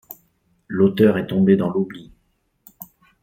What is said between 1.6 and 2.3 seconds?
l'oubli.